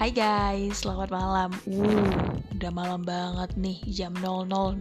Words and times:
Hai 0.00 0.16
guys, 0.16 0.80
selamat 0.80 1.12
malam. 1.12 1.52
Uh, 1.68 2.32
udah 2.56 2.72
malam 2.72 3.04
banget 3.04 3.52
nih, 3.60 3.84
jam 3.84 4.16
00.01. 4.16 4.80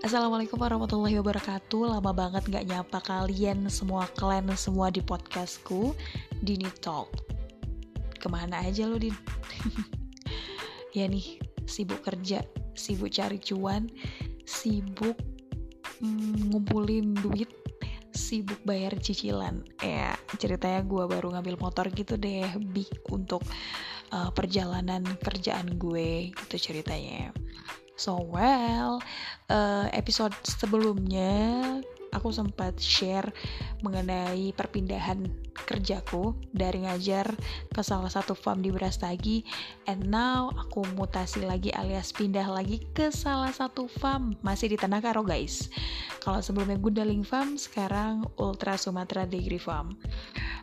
Assalamualaikum 0.00 0.56
warahmatullahi 0.56 1.20
wabarakatuh. 1.20 1.92
Lama 1.92 2.16
banget 2.16 2.48
gak 2.48 2.64
nyapa 2.64 3.04
kalian 3.04 3.68
semua 3.68 4.08
kalian 4.16 4.56
semua 4.56 4.88
di 4.88 5.04
podcastku 5.04 5.92
Dini 6.40 6.72
Talk. 6.80 7.12
Ke 8.16 8.32
mana 8.32 8.64
aja 8.64 8.88
lo 8.88 8.96
Din? 8.96 9.12
ya 10.96 11.04
nih, 11.04 11.36
sibuk 11.68 12.00
kerja, 12.00 12.40
sibuk 12.80 13.12
cari 13.12 13.36
cuan, 13.44 13.92
sibuk 14.48 15.20
mm, 16.00 16.48
ngumpulin 16.48 17.12
duit 17.12 17.52
sibuk 18.28 18.60
bayar 18.68 18.92
cicilan. 19.00 19.64
Ya 19.80 20.12
ceritanya 20.36 20.84
gue 20.84 21.04
baru 21.08 21.32
ngambil 21.32 21.56
motor 21.56 21.88
gitu 21.88 22.20
deh 22.20 22.44
big 22.60 22.92
untuk 23.08 23.40
uh, 24.12 24.28
perjalanan 24.36 25.00
kerjaan 25.24 25.80
gue 25.80 26.36
gitu 26.36 26.56
ceritanya. 26.60 27.32
So 27.96 28.20
well 28.20 29.00
uh, 29.48 29.88
episode 29.96 30.36
sebelumnya 30.44 31.80
aku 32.12 32.28
sempat 32.28 32.76
share 32.76 33.32
mengenai 33.80 34.52
perpindahan 34.52 35.24
kerjaku 35.68 36.32
dari 36.48 36.88
ngajar 36.88 37.28
ke 37.68 37.84
salah 37.84 38.08
satu 38.08 38.32
farm 38.32 38.64
di 38.64 38.72
Brastagi 38.72 39.44
and 39.84 40.08
now 40.08 40.48
aku 40.56 40.88
mutasi 40.96 41.44
lagi 41.44 41.68
alias 41.76 42.16
pindah 42.16 42.48
lagi 42.48 42.80
ke 42.96 43.12
salah 43.12 43.52
satu 43.52 43.84
farm 43.84 44.32
masih 44.40 44.72
di 44.72 44.80
Tanah 44.80 45.04
Karo 45.04 45.20
guys. 45.20 45.68
Kalau 46.24 46.40
sebelumnya 46.40 46.80
Gundaling 46.80 47.20
Farm 47.22 47.60
sekarang 47.60 48.24
Ultra 48.40 48.80
Sumatera 48.80 49.28
Dairy 49.28 49.60
Farm. 49.60 49.92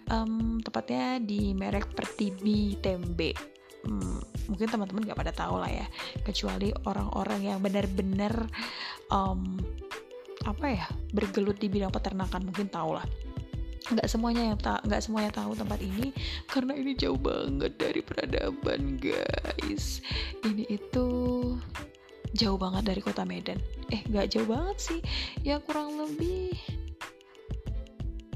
Um, 0.10 0.62
tepatnya 0.62 1.22
di 1.22 1.54
merek 1.54 1.94
Pertibi 1.94 2.78
Tembe. 2.82 3.34
Hmm, 3.86 4.18
mungkin 4.50 4.66
teman-teman 4.66 5.06
gak 5.06 5.20
pada 5.22 5.34
tahu 5.34 5.62
lah 5.62 5.70
ya 5.70 5.86
kecuali 6.26 6.74
orang-orang 6.90 7.54
yang 7.54 7.60
benar-benar 7.62 8.50
um, 9.14 9.62
apa 10.46 10.66
ya 10.74 10.86
bergelut 11.14 11.58
di 11.62 11.70
bidang 11.70 11.94
peternakan 11.94 12.50
mungkin 12.50 12.70
tahu 12.70 12.98
lah 12.98 13.06
nggak 13.92 14.08
semuanya 14.10 14.54
yang 14.54 14.58
tak 14.58 14.82
nggak 14.86 15.02
semuanya 15.04 15.32
tahu 15.34 15.54
tempat 15.54 15.78
ini 15.78 16.10
karena 16.50 16.74
ini 16.74 16.98
jauh 16.98 17.20
banget 17.20 17.78
dari 17.78 18.02
peradaban 18.02 18.98
guys. 18.98 20.02
Ini 20.42 20.66
itu 20.70 21.08
jauh 22.34 22.58
banget 22.58 22.84
dari 22.90 23.02
kota 23.04 23.24
Medan. 23.28 23.62
Eh 23.94 24.02
nggak 24.10 24.34
jauh 24.34 24.48
banget 24.50 24.78
sih 24.82 25.00
ya 25.46 25.62
kurang 25.62 25.98
lebih 26.02 26.58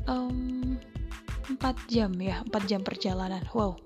um, 0.06 0.78
4 1.50 1.58
jam 1.90 2.14
ya 2.22 2.46
4 2.46 2.70
jam 2.70 2.82
perjalanan. 2.86 3.42
Wow 3.54 3.78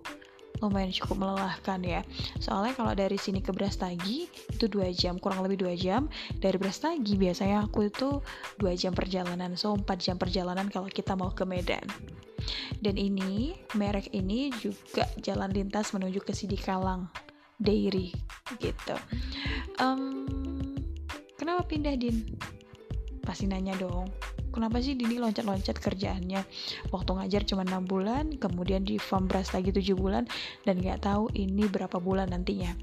lumayan 0.63 0.95
cukup 0.95 1.19
melelahkan 1.19 1.79
ya. 1.83 2.01
Soalnya 2.39 2.73
kalau 2.73 2.93
dari 2.95 3.19
sini 3.19 3.43
ke 3.43 3.51
Brastagi 3.51 4.31
itu 4.31 4.65
dua 4.71 4.89
jam 4.95 5.19
kurang 5.19 5.43
lebih 5.43 5.67
dua 5.67 5.75
jam. 5.75 6.07
Dari 6.39 6.55
Brastagi 6.55 7.19
biasanya 7.19 7.67
aku 7.67 7.91
itu 7.91 8.23
dua 8.55 8.73
jam 8.73 8.95
perjalanan. 8.95 9.59
So 9.59 9.75
4 9.75 9.85
jam 9.99 10.15
perjalanan 10.15 10.71
kalau 10.71 10.87
kita 10.87 11.13
mau 11.19 11.35
ke 11.35 11.43
Medan. 11.43 11.83
Dan 12.79 12.99
ini 12.99 13.55
merek 13.79 14.11
ini 14.11 14.51
juga 14.59 15.07
jalan 15.23 15.51
lintas 15.51 15.95
menuju 15.95 16.19
ke 16.23 16.35
Sidikalang 16.35 17.07
Dairy 17.59 18.11
gitu. 18.59 18.95
Um, 19.79 20.27
kenapa 21.39 21.63
pindah 21.63 21.95
din? 21.95 22.27
Pasti 23.23 23.47
nanya 23.47 23.71
dong 23.79 24.32
kenapa 24.53 24.77
sih 24.79 24.93
Dini 24.93 25.17
loncat-loncat 25.17 25.81
kerjaannya? 25.81 26.45
Waktu 26.93 27.09
ngajar 27.17 27.41
cuma 27.49 27.65
6 27.65 27.89
bulan 27.89 28.25
kemudian 28.37 28.85
di 28.85 29.01
farm 29.01 29.25
beras 29.25 29.51
lagi 29.51 29.73
7 29.73 29.97
bulan 29.97 30.29
dan 30.63 30.77
nggak 30.77 31.03
tahu 31.03 31.33
ini 31.33 31.65
berapa 31.65 31.97
bulan 31.97 32.29
nantinya. 32.29 32.77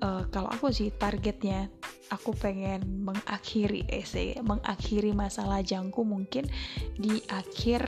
Uh, 0.00 0.24
kalau 0.32 0.48
aku 0.48 0.72
sih 0.72 0.88
targetnya 0.88 1.68
aku 2.08 2.32
pengen 2.32 3.04
mengakhiri 3.04 3.84
essay 3.92 4.32
mengakhiri 4.40 5.12
masalah 5.12 5.60
jangku 5.60 6.02
mungkin 6.08 6.48
di 6.96 7.20
akhir 7.28 7.84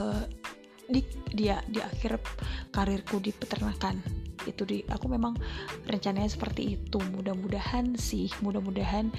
uh, 0.00 0.24
di 0.88 1.04
dia 1.32 1.60
di 1.68 1.80
akhir 1.80 2.20
karirku 2.72 3.20
di 3.20 3.30
peternakan. 3.32 4.00
Itu 4.42 4.66
di 4.66 4.82
aku 4.90 5.06
memang 5.06 5.38
rencananya 5.86 6.28
seperti 6.28 6.80
itu. 6.80 6.98
Mudah-mudahan 6.98 7.94
sih 7.94 8.32
mudah-mudahan 8.42 9.12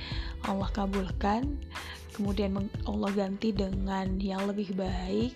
Allah 0.50 0.70
kabulkan 0.74 1.64
kemudian 2.14 2.70
Allah 2.86 3.12
ganti 3.12 3.50
dengan 3.52 4.22
yang 4.22 4.46
lebih 4.46 4.78
baik. 4.78 5.34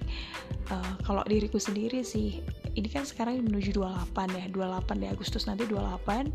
Uh, 0.68 0.94
kalau 1.08 1.24
diriku 1.24 1.58
sendiri 1.58 2.04
sih 2.04 2.44
ini 2.76 2.88
kan 2.92 3.08
sekarang 3.08 3.40
menuju 3.42 3.72
28 3.74 4.36
ya 4.36 4.46
28 4.52 5.00
di 5.00 5.08
Agustus 5.08 5.48
nanti 5.48 5.64
28 5.64 6.28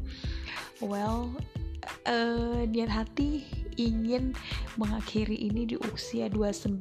well 0.88 1.28
uh, 2.08 2.64
niat 2.64 2.90
hati 2.90 3.44
ingin 3.76 4.32
mengakhiri 4.80 5.36
ini 5.36 5.68
di 5.68 5.76
usia 5.92 6.32
29 6.32 6.76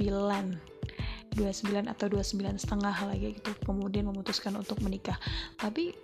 29 1.32 1.88
atau 1.88 2.06
29 2.12 2.60
setengah 2.60 2.96
lagi 3.08 3.40
gitu. 3.40 3.52
Kemudian 3.64 4.08
memutuskan 4.12 4.52
untuk 4.60 4.84
menikah. 4.84 5.16
Tapi 5.56 5.96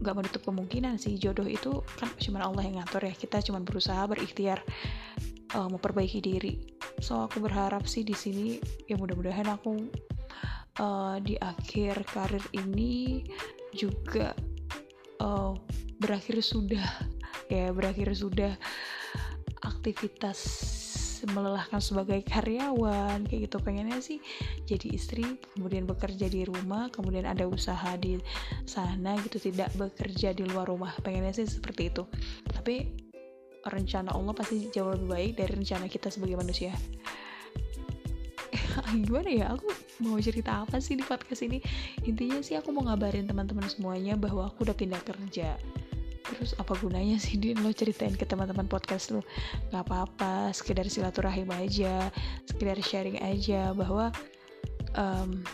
nggak 0.00 0.16
menutup 0.16 0.42
kemungkinan 0.44 0.96
sih 0.96 1.20
jodoh 1.20 1.44
itu 1.44 1.84
kan 2.00 2.08
cuma 2.16 2.40
Allah 2.40 2.64
yang 2.64 2.80
ngatur 2.80 3.04
ya. 3.04 3.12
Kita 3.12 3.44
cuma 3.44 3.60
berusaha 3.60 4.00
berikhtiar 4.08 4.64
uh, 5.52 5.68
memperbaiki 5.68 6.20
diri 6.24 6.73
so 7.00 7.26
aku 7.26 7.42
berharap 7.42 7.84
sih 7.88 8.02
di 8.06 8.14
sini 8.14 8.58
ya 8.86 8.94
mudah-mudahan 8.98 9.48
aku 9.50 9.90
uh, 10.80 11.16
di 11.22 11.38
akhir 11.38 12.06
karir 12.08 12.44
ini 12.54 13.24
juga 13.74 14.34
uh, 15.20 15.54
berakhir 15.98 16.40
sudah 16.42 16.84
ya 17.52 17.70
berakhir 17.74 18.14
sudah 18.14 18.54
aktivitas 19.64 20.40
melelahkan 21.24 21.80
sebagai 21.80 22.20
karyawan 22.28 23.24
kayak 23.24 23.48
gitu. 23.48 23.56
Pengennya 23.60 23.96
sih 24.04 24.20
jadi 24.68 24.92
istri 24.92 25.24
kemudian 25.56 25.88
bekerja 25.88 26.28
di 26.28 26.44
rumah 26.44 26.92
kemudian 26.92 27.24
ada 27.24 27.48
usaha 27.48 27.96
di 27.96 28.20
sana 28.68 29.16
gitu 29.24 29.40
tidak 29.40 29.72
bekerja 29.76 30.36
di 30.36 30.44
luar 30.44 30.68
rumah. 30.68 30.92
Pengennya 31.00 31.32
sih 31.32 31.48
seperti 31.48 31.88
itu. 31.88 32.04
Tapi 32.44 33.03
rencana 33.68 34.12
Allah 34.12 34.32
pasti 34.36 34.68
jauh 34.68 34.92
lebih 34.92 35.08
baik 35.08 35.32
dari 35.40 35.52
rencana 35.56 35.86
kita 35.88 36.12
sebagai 36.12 36.36
manusia. 36.36 36.72
Gimana 39.04 39.30
ya? 39.30 39.46
Aku 39.56 39.70
mau 40.04 40.18
cerita 40.20 40.66
apa 40.66 40.78
sih 40.82 40.98
di 40.98 41.04
podcast 41.06 41.42
ini? 41.46 41.62
Intinya 42.04 42.40
sih 42.44 42.58
aku 42.58 42.70
mau 42.74 42.84
ngabarin 42.86 43.24
teman-teman 43.24 43.66
semuanya 43.70 44.18
bahwa 44.18 44.50
aku 44.50 44.66
udah 44.68 44.76
pindah 44.76 45.00
kerja. 45.02 45.56
Terus 46.24 46.56
apa 46.56 46.72
gunanya 46.80 47.20
sih 47.20 47.36
Din 47.36 47.60
lo 47.60 47.68
ceritain 47.70 48.16
ke 48.16 48.24
teman-teman 48.24 48.64
podcast 48.64 49.12
lo? 49.12 49.20
Nggak 49.70 49.84
apa-apa 49.88 50.50
sekedar 50.56 50.88
silaturahim 50.88 51.48
aja 51.52 52.08
sekedar 52.48 52.80
sharing 52.80 53.20
aja 53.20 53.76
bahwa 53.76 54.08
um, 54.96 55.44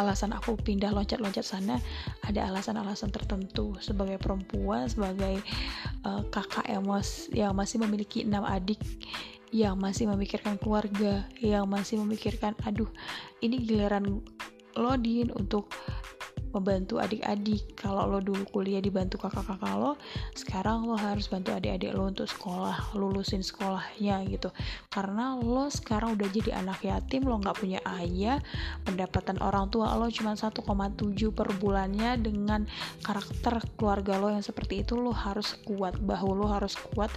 alasan 0.00 0.32
aku 0.32 0.56
pindah 0.56 0.90
loncat-loncat 0.96 1.44
sana 1.44 1.76
ada 2.24 2.48
alasan-alasan 2.48 3.12
tertentu. 3.12 3.76
Sebagai 3.84 4.16
perempuan 4.16 4.88
sebagai 4.88 5.44
uh, 6.08 6.24
kakak 6.32 6.64
yang, 6.66 6.88
mas, 6.88 7.28
yang 7.30 7.52
masih 7.52 7.76
memiliki 7.84 8.24
enam 8.24 8.48
adik 8.48 8.80
yang 9.50 9.74
masih 9.74 10.06
memikirkan 10.06 10.56
keluarga 10.62 11.26
yang 11.42 11.66
masih 11.66 11.98
memikirkan 11.98 12.54
aduh 12.62 12.86
ini 13.42 13.58
giliran 13.66 14.22
lo 14.78 14.94
din 14.94 15.34
untuk 15.34 15.74
membantu 16.50 16.98
adik-adik. 16.98 17.78
Kalau 17.78 18.06
lo 18.06 18.18
dulu 18.18 18.42
kuliah 18.50 18.82
dibantu 18.82 19.18
kakak-kakak 19.22 19.74
lo 19.78 19.94
sekarang 20.34 20.86
lo 20.86 20.98
harus 20.98 21.30
bantu 21.30 21.54
adik-adik 21.54 21.94
lo 21.94 22.10
untuk 22.10 22.26
sekolah 22.26 22.94
lulusin 22.98 23.42
sekolahnya 23.42 24.26
gitu. 24.26 24.50
Karena 24.90 25.38
lo 25.38 25.70
sekarang 25.70 26.18
udah 26.18 26.28
jadi 26.30 26.60
anak 26.60 26.82
yatim 26.82 27.26
lo 27.26 27.38
nggak 27.38 27.58
punya 27.58 27.80
ayah 28.02 28.42
pendapatan 28.82 29.38
orang 29.42 29.70
tua 29.70 29.94
lo 29.94 30.10
cuma 30.10 30.34
1,7 30.34 30.60
per 31.30 31.48
bulannya 31.56 32.18
dengan 32.18 32.66
karakter 33.02 33.62
keluarga 33.78 34.18
lo 34.18 34.28
yang 34.30 34.44
seperti 34.44 34.82
itu 34.82 34.98
lo 34.98 35.14
harus 35.14 35.54
kuat 35.62 35.98
bahu 35.98 36.30
lo 36.34 36.46
harus 36.50 36.74
kuat 36.74 37.10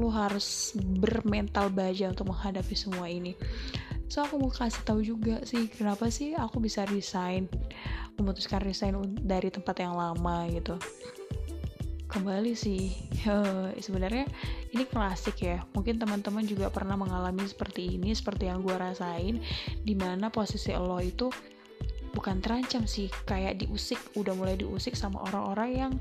lo 0.00 0.08
harus 0.08 0.72
bermental 0.76 1.68
baja 1.68 2.08
untuk 2.08 2.32
menghadapi 2.32 2.72
semua 2.72 3.12
ini. 3.12 3.36
So 4.12 4.20
aku 4.20 4.36
mau 4.36 4.52
kasih 4.52 4.84
tahu 4.84 5.00
juga 5.00 5.40
sih 5.48 5.72
kenapa 5.72 6.12
sih 6.12 6.36
aku 6.36 6.60
bisa 6.60 6.84
resign 6.84 7.48
memutuskan 8.16 8.60
resign 8.64 8.98
dari 9.22 9.48
tempat 9.48 9.80
yang 9.80 9.96
lama 9.96 10.48
gitu. 10.50 10.76
Kembali 12.12 12.52
sih 12.52 12.92
sebenarnya 13.86 14.28
ini 14.72 14.84
klasik 14.84 15.40
ya. 15.40 15.64
Mungkin 15.72 15.96
teman-teman 15.96 16.44
juga 16.44 16.68
pernah 16.68 16.96
mengalami 16.96 17.44
seperti 17.48 17.96
ini 17.96 18.12
seperti 18.12 18.52
yang 18.52 18.60
gue 18.60 18.76
rasain 18.76 19.40
di 19.80 19.94
mana 19.96 20.28
posisi 20.28 20.72
lo 20.76 21.00
itu 21.00 21.32
bukan 22.12 22.44
terancam 22.44 22.84
sih 22.84 23.08
kayak 23.24 23.64
diusik 23.64 23.96
udah 24.20 24.36
mulai 24.36 24.60
diusik 24.60 24.92
sama 24.92 25.24
orang-orang 25.32 25.70
yang 25.72 25.92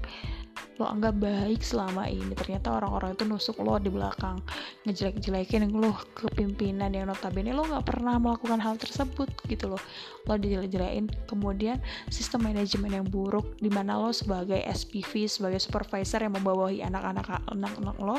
lo 0.81 0.89
anggap 0.89 1.21
baik 1.21 1.61
selama 1.61 2.09
ini. 2.09 2.33
Ternyata 2.33 2.73
orang-orang 2.73 3.13
itu 3.13 3.23
nusuk 3.29 3.61
lo 3.61 3.77
di 3.77 3.93
belakang 3.93 4.41
ngejelek-jelekin 4.89 5.69
lo 5.69 5.93
ke 6.17 6.25
pimpinan 6.33 6.89
yang 6.89 7.13
notabene 7.13 7.53
lo 7.53 7.69
nggak 7.69 7.85
pernah 7.85 8.17
melakukan 8.17 8.57
hal 8.57 8.81
tersebut 8.81 9.29
gitu 9.45 9.77
loh 9.77 9.81
lo 10.25 10.33
dijelek-jelekin. 10.41 11.13
Kemudian 11.29 11.77
sistem 12.09 12.49
manajemen 12.49 12.89
yang 12.89 13.05
buruk 13.05 13.61
di 13.61 13.69
mana 13.69 14.01
lo 14.01 14.09
sebagai 14.09 14.57
SPV 14.65 15.29
sebagai 15.29 15.61
supervisor 15.61 16.25
yang 16.25 16.33
membawahi 16.33 16.81
anak-anak 16.81 17.45
anak-anak 17.53 17.97
lo 18.01 18.17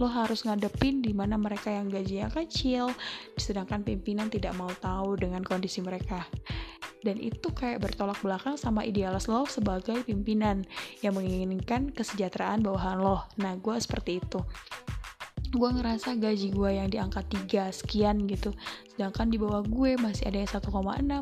lo 0.00 0.06
harus 0.08 0.48
ngadepin 0.48 1.04
di 1.04 1.12
mana 1.12 1.36
mereka 1.36 1.68
yang 1.68 1.92
gajinya 1.92 2.32
kecil 2.32 2.88
sedangkan 3.36 3.84
pimpinan 3.84 4.32
tidak 4.32 4.56
mau 4.56 4.70
tahu 4.80 5.18
dengan 5.20 5.44
kondisi 5.44 5.84
mereka 5.84 6.24
dan 7.02 7.16
itu 7.18 7.50
kayak 7.54 7.82
bertolak 7.82 8.18
belakang 8.20 8.58
sama 8.58 8.82
idealis 8.82 9.30
lo 9.30 9.46
sebagai 9.46 10.02
pimpinan 10.02 10.66
yang 11.02 11.14
menginginkan 11.14 11.94
kesejahteraan 11.94 12.62
bawahan 12.62 12.98
lo. 12.98 13.26
Nah 13.38 13.54
gue 13.58 13.76
seperti 13.78 14.18
itu 14.18 14.40
gue 15.48 15.70
ngerasa 15.72 16.20
gaji 16.20 16.52
gue 16.52 16.70
yang 16.76 16.88
di 16.92 17.00
angka 17.00 17.24
3 17.24 17.72
sekian 17.72 18.28
gitu. 18.28 18.52
Sedangkan 18.92 19.32
di 19.32 19.38
bawah 19.40 19.64
gue 19.64 19.96
masih 19.96 20.28
ada 20.28 20.42
yang 20.42 20.50
1,6 20.50 20.68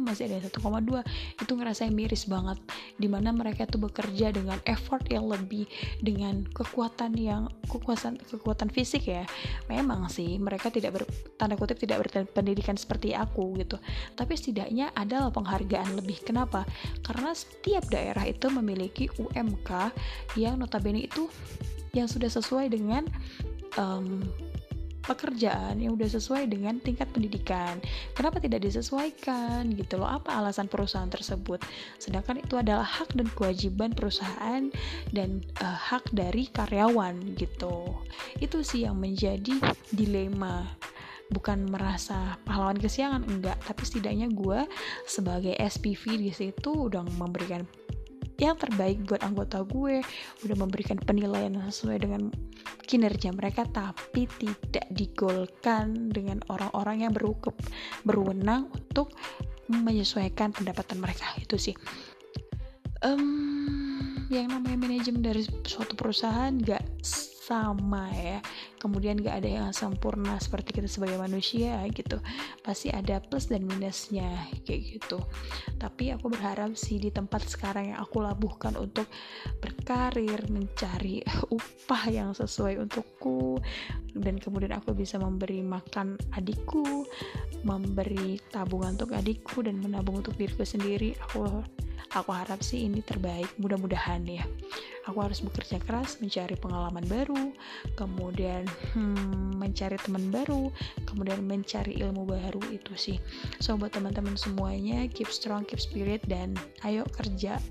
masih 0.02 0.22
ada 0.26 0.34
yang 0.40 0.46
1,2 0.48 1.44
itu 1.44 1.52
ngerasa 1.54 1.82
miris 1.92 2.24
banget. 2.26 2.58
Di 2.98 3.06
mana 3.06 3.30
mereka 3.30 3.68
tuh 3.70 3.86
bekerja 3.86 4.34
dengan 4.34 4.58
effort 4.66 5.06
yang 5.06 5.30
lebih 5.30 5.70
dengan 6.02 6.42
kekuatan 6.50 7.14
yang 7.14 7.46
kekuatan 7.70 8.18
kekuatan 8.26 8.68
fisik 8.72 9.06
ya. 9.06 9.22
Memang 9.70 10.10
sih 10.10 10.40
mereka 10.42 10.74
tidak 10.74 10.98
ber, 10.98 11.02
tanda 11.38 11.54
kutip 11.54 11.78
tidak 11.78 12.08
berpendidikan 12.08 12.74
seperti 12.74 13.14
aku 13.14 13.54
gitu. 13.62 13.78
Tapi 14.18 14.34
setidaknya 14.34 14.90
adalah 14.98 15.30
penghargaan 15.30 15.94
lebih. 15.94 16.18
Kenapa? 16.26 16.66
Karena 17.06 17.30
setiap 17.30 17.86
daerah 17.92 18.26
itu 18.26 18.50
memiliki 18.50 19.06
UMK 19.20 19.94
yang 20.34 20.58
notabene 20.58 21.06
itu 21.06 21.30
yang 21.96 22.08
sudah 22.12 22.28
sesuai 22.28 22.68
dengan 22.68 23.08
um, 23.76 24.24
pekerjaan 25.06 25.78
yang 25.78 25.94
udah 25.94 26.10
sesuai 26.10 26.50
dengan 26.50 26.82
tingkat 26.82 27.06
pendidikan. 27.14 27.78
Kenapa 28.12 28.42
tidak 28.42 28.66
disesuaikan 28.66 29.70
gitu 29.78 30.02
loh? 30.02 30.10
Apa 30.10 30.42
alasan 30.42 30.66
perusahaan 30.66 31.06
tersebut? 31.06 31.62
Sedangkan 32.02 32.42
itu 32.42 32.58
adalah 32.58 32.84
hak 32.84 33.14
dan 33.14 33.30
kewajiban 33.32 33.94
perusahaan 33.94 34.66
dan 35.14 35.46
uh, 35.62 35.78
hak 35.78 36.10
dari 36.10 36.50
karyawan 36.50 37.38
gitu. 37.38 38.02
Itu 38.42 38.66
sih 38.66 38.84
yang 38.84 38.98
menjadi 38.98 39.54
dilema 39.94 40.66
bukan 41.26 41.66
merasa 41.66 42.38
pahlawan 42.46 42.78
kesiangan 42.78 43.26
enggak 43.26 43.58
tapi 43.66 43.82
setidaknya 43.82 44.30
gue 44.30 44.62
sebagai 45.10 45.58
SPV 45.58 46.22
di 46.22 46.30
situ 46.30 46.86
udah 46.86 47.02
memberikan 47.18 47.66
yang 48.40 48.56
terbaik 48.56 49.04
buat 49.08 49.24
anggota 49.24 49.64
gue. 49.64 50.04
Udah 50.44 50.56
memberikan 50.56 51.00
penilaian 51.00 51.56
sesuai 51.56 51.98
dengan 52.04 52.28
kinerja 52.86 53.34
mereka 53.34 53.66
tapi 53.66 54.30
tidak 54.38 54.86
digolkan 54.94 56.12
dengan 56.12 56.40
orang-orang 56.52 57.08
yang 57.08 57.12
berukup 57.12 57.58
berwenang 58.06 58.70
untuk 58.70 59.12
menyesuaikan 59.66 60.54
pendapatan 60.54 61.02
mereka. 61.02 61.26
Itu 61.40 61.58
sih. 61.58 61.74
Um, 63.04 64.24
yang 64.32 64.50
namanya 64.50 64.88
manajemen 64.88 65.22
dari 65.22 65.44
suatu 65.44 65.94
perusahaan 65.94 66.50
gak 66.58 66.82
sama 67.46 68.10
ya. 68.10 68.42
Kemudian 68.82 69.22
gak 69.22 69.46
ada 69.46 69.50
yang 69.62 69.68
sempurna 69.70 70.34
seperti 70.42 70.82
kita 70.82 70.90
sebagai 70.90 71.22
manusia 71.22 71.78
gitu. 71.94 72.18
Pasti 72.66 72.90
ada 72.90 73.22
plus 73.22 73.46
dan 73.46 73.62
minusnya 73.62 74.50
kayak 74.66 74.98
gitu. 74.98 75.22
Tapi 75.78 76.10
aku 76.10 76.26
berharap 76.26 76.74
sih 76.74 76.98
di 76.98 77.14
tempat 77.14 77.46
sekarang 77.46 77.94
yang 77.94 78.02
aku 78.02 78.18
labuhkan 78.18 78.74
untuk 78.74 79.06
berkarir 79.62 80.42
mencari 80.50 81.22
upah 81.56 82.02
yang 82.10 82.34
sesuai 82.34 82.82
untukku 82.82 83.62
dan 84.16 84.40
kemudian 84.40 84.72
aku 84.74 84.96
bisa 84.96 85.20
memberi 85.20 85.60
makan 85.60 86.16
adikku 86.34 87.04
memberi 87.62 88.40
tabungan 88.48 88.96
untuk 88.96 89.12
adikku 89.12 89.60
dan 89.60 89.76
menabung 89.80 90.24
untuk 90.24 90.32
diriku 90.40 90.64
sendiri 90.64 91.12
aku 91.20 91.44
aku 92.16 92.30
harap 92.32 92.64
sih 92.64 92.88
ini 92.88 93.04
terbaik 93.04 93.50
mudah-mudahan 93.60 94.24
ya 94.24 94.44
aku 95.06 95.18
harus 95.22 95.38
bekerja 95.38 95.78
keras 95.78 96.18
mencari 96.18 96.58
pengalaman 96.58 97.06
baru 97.06 97.54
kemudian 97.94 98.66
hmm, 98.92 99.54
mencari 99.54 99.94
teman 100.02 100.34
baru 100.34 100.68
kemudian 101.06 101.46
mencari 101.46 102.02
ilmu 102.02 102.26
baru 102.26 102.60
itu 102.74 102.92
sih. 102.98 103.18
So 103.62 103.78
buat 103.78 103.94
teman-teman 103.94 104.34
semuanya 104.34 105.06
keep 105.06 105.30
strong 105.30 105.62
keep 105.62 105.78
spirit 105.78 106.20
dan 106.26 106.58
ayo 106.82 107.06
kerja 107.06 107.62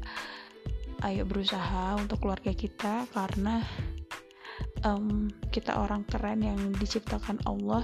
ayo 1.04 1.28
berusaha 1.28 2.00
untuk 2.00 2.24
keluarga 2.24 2.56
kita 2.56 3.06
karena 3.12 3.62
um, 4.88 5.28
kita 5.52 5.76
orang 5.76 6.08
keren 6.08 6.42
yang 6.42 6.60
diciptakan 6.80 7.38
Allah 7.44 7.84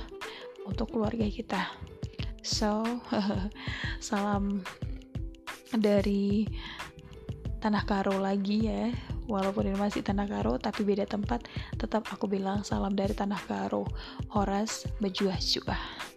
untuk 0.63 0.95
keluarga 0.95 1.27
kita. 1.27 1.67
So 2.41 2.81
salam 3.99 4.63
dari 5.75 6.47
tanah 7.61 7.85
karo 7.85 8.17
lagi 8.17 8.65
ya 8.65 8.89
walaupun 9.29 9.69
ini 9.69 9.77
masih 9.77 10.01
tanah 10.05 10.25
karo 10.29 10.57
tapi 10.57 10.85
beda 10.85 11.05
tempat 11.05 11.45
tetap 11.77 12.07
aku 12.09 12.25
bilang 12.29 12.65
salam 12.65 12.93
dari 12.93 13.13
tanah 13.13 13.41
karo. 13.45 13.85
Horas 14.31 14.87
Bejuah 15.01 15.37
Juah 15.37 16.10